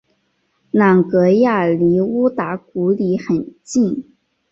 [0.71, 4.03] 朗格亚离乌达古里很近。